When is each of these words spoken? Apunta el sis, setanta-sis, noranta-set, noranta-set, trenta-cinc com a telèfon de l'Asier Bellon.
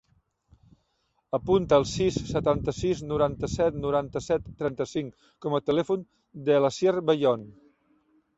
Apunta 1.37 1.77
el 1.81 1.83
sis, 1.89 2.17
setanta-sis, 2.29 3.03
noranta-set, 3.11 3.77
noranta-set, 3.83 4.49
trenta-cinc 4.63 5.29
com 5.47 5.59
a 5.59 5.61
telèfon 5.69 6.09
de 6.51 6.59
l'Asier 6.65 6.97
Bellon. 7.13 7.47